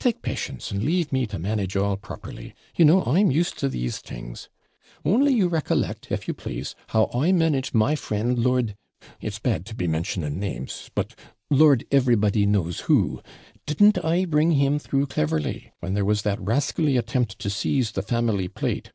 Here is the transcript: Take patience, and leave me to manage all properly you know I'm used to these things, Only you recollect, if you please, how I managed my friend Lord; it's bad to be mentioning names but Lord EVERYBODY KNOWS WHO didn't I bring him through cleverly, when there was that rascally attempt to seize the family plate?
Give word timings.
Take 0.00 0.22
patience, 0.22 0.72
and 0.72 0.82
leave 0.82 1.12
me 1.12 1.24
to 1.28 1.38
manage 1.38 1.76
all 1.76 1.96
properly 1.96 2.52
you 2.74 2.84
know 2.84 3.04
I'm 3.04 3.30
used 3.30 3.56
to 3.60 3.68
these 3.68 3.98
things, 4.00 4.48
Only 5.04 5.32
you 5.32 5.46
recollect, 5.46 6.10
if 6.10 6.26
you 6.26 6.34
please, 6.34 6.74
how 6.88 7.08
I 7.14 7.30
managed 7.30 7.74
my 7.76 7.94
friend 7.94 8.36
Lord; 8.40 8.74
it's 9.20 9.38
bad 9.38 9.64
to 9.66 9.76
be 9.76 9.86
mentioning 9.86 10.40
names 10.40 10.90
but 10.96 11.14
Lord 11.48 11.84
EVERYBODY 11.92 12.44
KNOWS 12.44 12.80
WHO 12.90 13.22
didn't 13.66 14.04
I 14.04 14.24
bring 14.24 14.50
him 14.50 14.80
through 14.80 15.06
cleverly, 15.06 15.70
when 15.78 15.94
there 15.94 16.04
was 16.04 16.22
that 16.22 16.40
rascally 16.40 16.96
attempt 16.96 17.38
to 17.38 17.48
seize 17.48 17.92
the 17.92 18.02
family 18.02 18.48
plate? 18.48 18.90